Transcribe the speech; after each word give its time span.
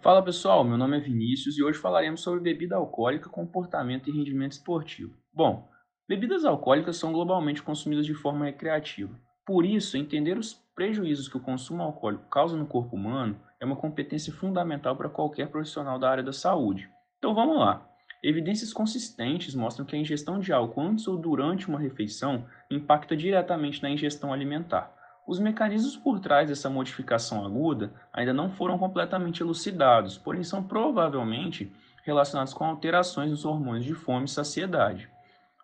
Fala 0.00 0.22
pessoal, 0.22 0.62
meu 0.62 0.78
nome 0.78 0.96
é 0.96 1.00
Vinícius 1.00 1.58
e 1.58 1.62
hoje 1.62 1.76
falaremos 1.76 2.20
sobre 2.20 2.38
bebida 2.38 2.76
alcoólica, 2.76 3.28
comportamento 3.28 4.08
e 4.08 4.12
rendimento 4.12 4.52
esportivo. 4.52 5.12
Bom, 5.34 5.68
bebidas 6.08 6.44
alcoólicas 6.44 6.96
são 6.96 7.12
globalmente 7.12 7.64
consumidas 7.64 8.06
de 8.06 8.14
forma 8.14 8.44
recreativa. 8.44 9.12
Por 9.44 9.66
isso, 9.66 9.96
entender 9.96 10.38
os 10.38 10.54
prejuízos 10.72 11.28
que 11.28 11.36
o 11.36 11.42
consumo 11.42 11.82
alcoólico 11.82 12.28
causa 12.30 12.56
no 12.56 12.64
corpo 12.64 12.94
humano 12.94 13.40
é 13.60 13.64
uma 13.64 13.74
competência 13.74 14.32
fundamental 14.32 14.94
para 14.94 15.08
qualquer 15.08 15.48
profissional 15.48 15.98
da 15.98 16.08
área 16.08 16.22
da 16.22 16.32
saúde. 16.32 16.88
Então 17.18 17.34
vamos 17.34 17.58
lá. 17.58 17.84
Evidências 18.22 18.72
consistentes 18.72 19.52
mostram 19.56 19.84
que 19.84 19.96
a 19.96 19.98
ingestão 19.98 20.38
de 20.38 20.52
álcool 20.52 20.80
antes 20.82 21.08
ou 21.08 21.16
durante 21.16 21.68
uma 21.68 21.78
refeição 21.78 22.46
impacta 22.70 23.16
diretamente 23.16 23.82
na 23.82 23.90
ingestão 23.90 24.32
alimentar. 24.32 24.94
Os 25.28 25.38
mecanismos 25.38 25.94
por 25.94 26.20
trás 26.20 26.48
dessa 26.48 26.70
modificação 26.70 27.44
aguda 27.44 27.92
ainda 28.10 28.32
não 28.32 28.50
foram 28.50 28.78
completamente 28.78 29.42
elucidados, 29.42 30.16
porém 30.16 30.42
são 30.42 30.62
provavelmente 30.62 31.70
relacionados 32.02 32.54
com 32.54 32.64
alterações 32.64 33.30
nos 33.30 33.44
hormônios 33.44 33.84
de 33.84 33.92
fome 33.92 34.24
e 34.24 34.30
saciedade. 34.30 35.06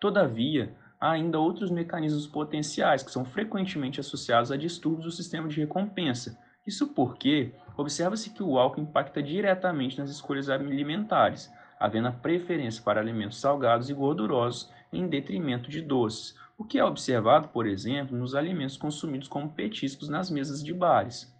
Todavia, 0.00 0.74
há 0.98 1.10
ainda 1.10 1.38
outros 1.38 1.70
mecanismos 1.70 2.26
potenciais 2.26 3.02
que 3.02 3.10
são 3.10 3.22
frequentemente 3.22 4.00
associados 4.00 4.50
a 4.50 4.56
distúrbios 4.56 5.04
do 5.04 5.10
sistema 5.10 5.46
de 5.46 5.60
recompensa. 5.60 6.38
Isso 6.66 6.94
porque 6.94 7.52
observa-se 7.76 8.30
que 8.30 8.42
o 8.42 8.58
álcool 8.58 8.80
impacta 8.80 9.22
diretamente 9.22 9.98
nas 9.98 10.08
escolhas 10.08 10.48
alimentares, 10.48 11.52
havendo 11.78 12.08
a 12.08 12.12
preferência 12.12 12.82
para 12.82 12.98
alimentos 12.98 13.38
salgados 13.38 13.90
e 13.90 13.92
gordurosos 13.92 14.72
em 14.90 15.06
detrimento 15.06 15.68
de 15.68 15.82
doces, 15.82 16.34
o 16.60 16.64
que 16.64 16.78
é 16.78 16.84
observado, 16.84 17.48
por 17.48 17.66
exemplo, 17.66 18.14
nos 18.14 18.34
alimentos 18.34 18.76
consumidos 18.76 19.26
como 19.28 19.48
petiscos 19.48 20.10
nas 20.10 20.30
mesas 20.30 20.62
de 20.62 20.74
bares. 20.74 21.34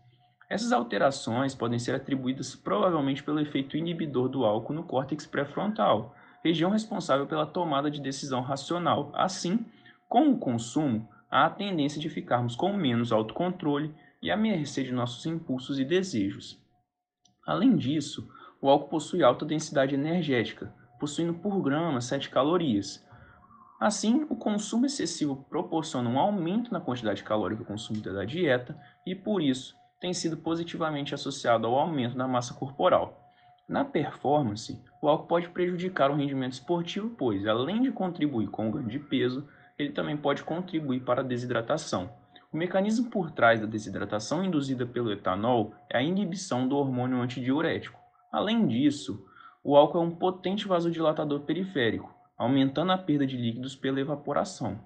Essas 0.49 0.73
alterações 0.73 1.55
podem 1.55 1.79
ser 1.79 1.95
atribuídas 1.95 2.57
provavelmente 2.57 3.23
pelo 3.23 3.39
efeito 3.39 3.77
inibidor 3.77 4.31
do 4.31 4.47
álcool 4.47 4.73
no 4.73 4.83
córtex 4.83 5.27
pré-frontal, 5.27 6.15
região 6.43 6.71
responsável 6.71 7.27
pela 7.27 7.45
tomada 7.45 7.91
de 7.91 8.01
decisão 8.01 8.41
racional. 8.41 9.13
Assim, 9.15 9.67
com 10.09 10.31
o 10.31 10.39
consumo, 10.39 11.07
há 11.31 11.45
a 11.45 11.51
tendência 11.51 12.01
de 12.01 12.09
ficarmos 12.09 12.57
com 12.57 12.73
menos 12.73 13.13
autocontrole 13.13 13.95
e 14.23 14.31
à 14.31 14.39
mercê 14.39 14.83
de 14.83 14.91
nossos 14.91 15.27
impulsos 15.27 15.79
e 15.79 15.85
desejos. 15.85 16.59
Além 17.47 17.77
disso, 17.77 18.27
o 18.59 18.71
álcool 18.71 18.89
possui 18.89 19.23
alta 19.23 19.45
densidade 19.45 19.95
energética, 19.95 20.75
possuindo 20.99 21.35
por 21.35 21.61
grama 21.61 22.01
7 22.01 22.31
calorias, 22.31 23.07
Assim, 23.81 24.27
o 24.29 24.37
consumo 24.37 24.85
excessivo 24.85 25.47
proporciona 25.49 26.07
um 26.07 26.19
aumento 26.19 26.71
na 26.71 26.83
quantidade 26.83 27.25
calórica 27.25 27.65
consumida 27.65 28.13
da 28.13 28.27
dieta 28.27 28.79
e, 29.07 29.15
por 29.15 29.41
isso, 29.41 29.75
tem 29.99 30.13
sido 30.13 30.37
positivamente 30.37 31.15
associado 31.15 31.67
ao 31.67 31.79
aumento 31.79 32.15
da 32.15 32.29
massa 32.29 32.53
corporal. 32.53 33.19
Na 33.67 33.83
performance, 33.83 34.79
o 35.01 35.09
álcool 35.09 35.29
pode 35.29 35.49
prejudicar 35.49 36.11
o 36.11 36.15
rendimento 36.15 36.53
esportivo, 36.53 37.09
pois, 37.17 37.47
além 37.47 37.81
de 37.81 37.91
contribuir 37.91 38.49
com 38.49 38.69
o 38.69 38.73
ganho 38.73 38.87
de 38.87 38.99
peso, 38.99 39.49
ele 39.79 39.93
também 39.93 40.17
pode 40.17 40.45
contribuir 40.45 41.01
para 41.01 41.23
a 41.23 41.25
desidratação. 41.25 42.11
O 42.53 42.59
mecanismo 42.59 43.09
por 43.09 43.31
trás 43.31 43.61
da 43.61 43.67
desidratação 43.67 44.45
induzida 44.45 44.85
pelo 44.85 45.11
etanol 45.11 45.73
é 45.89 45.97
a 45.97 46.03
inibição 46.03 46.69
do 46.69 46.77
hormônio 46.77 47.23
antidiurético. 47.23 47.99
Além 48.31 48.67
disso, 48.67 49.25
o 49.65 49.75
álcool 49.75 50.03
é 50.03 50.03
um 50.03 50.11
potente 50.11 50.69
vasodilatador 50.69 51.41
periférico, 51.41 52.20
aumentando 52.41 52.91
a 52.91 52.97
perda 52.97 53.27
de 53.27 53.37
líquidos 53.37 53.77
pela 53.77 54.01
evaporação. 54.01 54.81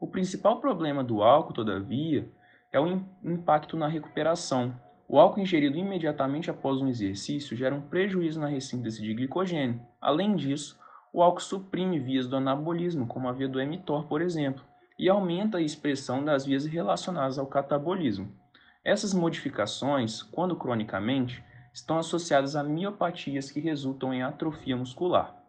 O 0.00 0.06
principal 0.06 0.58
problema 0.58 1.04
do 1.04 1.22
álcool, 1.22 1.52
todavia, 1.52 2.26
é 2.72 2.80
o 2.80 2.86
impacto 3.22 3.76
na 3.76 3.86
recuperação. 3.86 4.74
O 5.06 5.18
álcool 5.18 5.40
ingerido 5.40 5.76
imediatamente 5.76 6.50
após 6.50 6.80
um 6.80 6.88
exercício 6.88 7.54
gera 7.54 7.74
um 7.74 7.82
prejuízo 7.82 8.40
na 8.40 8.46
ressíntese 8.46 9.02
de 9.02 9.12
glicogênio. 9.12 9.82
Além 10.00 10.34
disso, 10.34 10.80
o 11.12 11.22
álcool 11.22 11.42
suprime 11.42 11.98
vias 11.98 12.26
do 12.26 12.36
anabolismo, 12.36 13.06
como 13.06 13.28
a 13.28 13.32
via 13.32 13.48
do 13.48 13.62
mTOR, 13.62 14.08
por 14.08 14.22
exemplo, 14.22 14.64
e 14.98 15.10
aumenta 15.10 15.58
a 15.58 15.62
expressão 15.62 16.24
das 16.24 16.46
vias 16.46 16.64
relacionadas 16.64 17.38
ao 17.38 17.46
catabolismo. 17.46 18.34
Essas 18.82 19.12
modificações, 19.12 20.22
quando 20.22 20.56
cronicamente, 20.56 21.44
estão 21.70 21.98
associadas 21.98 22.56
a 22.56 22.62
miopatias 22.62 23.50
que 23.50 23.60
resultam 23.60 24.14
em 24.14 24.22
atrofia 24.22 24.74
muscular. 24.74 25.41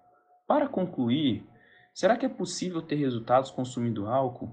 Para 0.47 0.67
concluir, 0.67 1.47
será 1.93 2.17
que 2.17 2.25
é 2.25 2.29
possível 2.29 2.81
ter 2.81 2.95
resultados 2.95 3.49
consumindo 3.49 4.07
álcool? 4.07 4.51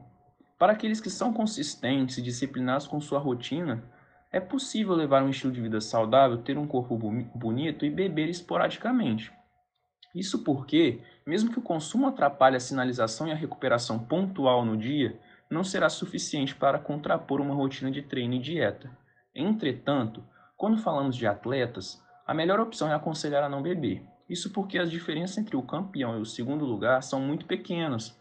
Para 0.58 0.72
aqueles 0.72 1.00
que 1.00 1.10
são 1.10 1.32
consistentes 1.32 2.18
e 2.18 2.22
disciplinados 2.22 2.86
com 2.86 3.00
sua 3.00 3.18
rotina, 3.18 3.82
é 4.30 4.38
possível 4.38 4.94
levar 4.94 5.22
um 5.22 5.30
estilo 5.30 5.52
de 5.52 5.60
vida 5.60 5.80
saudável, 5.80 6.38
ter 6.38 6.56
um 6.56 6.66
corpo 6.66 6.96
bonito 7.34 7.84
e 7.84 7.90
beber 7.90 8.28
esporadicamente. 8.28 9.32
Isso 10.14 10.44
porque, 10.44 11.00
mesmo 11.26 11.50
que 11.50 11.58
o 11.58 11.62
consumo 11.62 12.06
atrapalhe 12.06 12.56
a 12.56 12.60
sinalização 12.60 13.26
e 13.26 13.32
a 13.32 13.36
recuperação 13.36 13.98
pontual 13.98 14.64
no 14.64 14.76
dia, 14.76 15.18
não 15.48 15.64
será 15.64 15.88
suficiente 15.88 16.54
para 16.54 16.78
contrapor 16.78 17.40
uma 17.40 17.54
rotina 17.54 17.90
de 17.90 18.02
treino 18.02 18.34
e 18.34 18.38
dieta. 18.38 18.90
Entretanto, 19.34 20.24
quando 20.56 20.78
falamos 20.78 21.16
de 21.16 21.26
atletas, 21.26 22.00
a 22.26 22.32
melhor 22.32 22.60
opção 22.60 22.88
é 22.88 22.94
aconselhar 22.94 23.42
a 23.42 23.48
não 23.48 23.62
beber. 23.62 24.04
Isso 24.30 24.52
porque 24.52 24.78
as 24.78 24.88
diferenças 24.88 25.36
entre 25.38 25.56
o 25.56 25.62
campeão 25.62 26.16
e 26.16 26.20
o 26.20 26.24
segundo 26.24 26.64
lugar 26.64 27.02
são 27.02 27.20
muito 27.20 27.46
pequenas. 27.46 28.16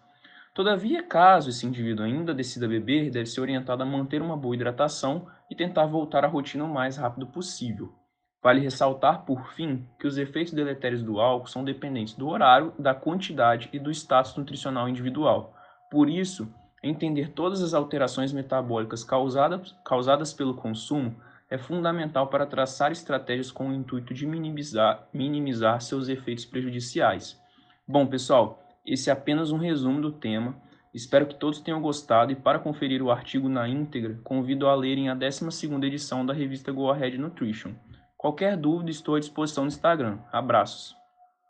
Todavia, 0.56 1.04
caso 1.04 1.52
esse 1.52 1.68
indivíduo 1.68 2.04
ainda 2.04 2.34
decida 2.34 2.68
beber, 2.68 3.12
deve 3.12 3.28
ser 3.28 3.42
orientado 3.42 3.84
a 3.84 3.86
manter 3.86 4.20
uma 4.20 4.36
boa 4.36 4.56
hidratação 4.56 5.28
e 5.52 5.56
tentar 5.56 5.86
voltar 5.86 6.26
à 6.26 6.28
rotina 6.28 6.64
o 6.64 6.74
mais 6.74 6.98
rápido 6.98 7.28
possível. 7.28 7.94
Vale 8.42 8.60
ressaltar, 8.60 9.24
por 9.24 9.54
fim, 9.54 9.88
que 10.00 10.08
os 10.08 10.18
efeitos 10.18 10.52
deletérios 10.52 11.04
do 11.04 11.20
álcool 11.20 11.48
são 11.48 11.64
dependentes 11.64 12.16
do 12.16 12.28
horário, 12.28 12.74
da 12.80 12.96
quantidade 12.96 13.70
e 13.72 13.78
do 13.78 13.92
status 13.92 14.36
nutricional 14.36 14.90
individual. 14.90 15.54
Por 15.92 16.10
isso, 16.10 16.52
entender 16.82 17.34
todas 17.34 17.62
as 17.62 17.76
alterações 17.76 18.34
metabólicas 18.34 19.04
causadas, 19.04 19.76
causadas 19.86 20.34
pelo 20.34 20.56
consumo 20.56 21.16
é 21.50 21.58
fundamental 21.58 22.28
para 22.28 22.46
traçar 22.46 22.92
estratégias 22.92 23.52
com 23.52 23.70
o 23.70 23.74
intuito 23.74 24.14
de 24.14 24.26
minimizar, 24.26 25.08
minimizar 25.14 25.82
seus 25.82 26.08
efeitos 26.08 26.46
prejudiciais. 26.46 27.42
Bom, 27.88 28.06
pessoal, 28.06 28.64
esse 28.86 29.10
é 29.10 29.14
apenas 29.14 29.52
um 29.52 29.58
resumo 29.58 30.00
do 30.00 30.12
tema. 30.12 30.56
Espero 30.94 31.26
que 31.26 31.36
todos 31.36 31.60
tenham 31.60 31.82
gostado 31.82 32.32
e 32.32 32.36
para 32.36 32.60
conferir 32.60 33.02
o 33.02 33.12
artigo 33.12 33.50
na 33.50 33.68
íntegra, 33.68 34.20
convido 34.24 34.68
a 34.68 34.76
lerem 34.76 35.10
a 35.10 35.16
12ª 35.16 35.84
edição 35.86 36.26
da 36.26 36.34
revista 36.34 36.72
Go 36.72 36.90
Ahead 36.92 37.18
Nutrition. 37.18 37.74
Qualquer 38.18 38.58
dúvida, 38.58 38.92
estou 38.92 39.16
à 39.16 39.20
disposição 39.20 39.64
no 39.64 39.70
Instagram. 39.70 40.20
Abraços! 40.32 40.99